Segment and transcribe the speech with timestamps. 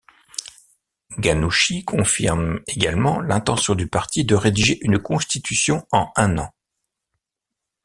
[1.19, 6.49] Ghannouchi confirme également l'intention du parti de rédiger une Constitution en un an.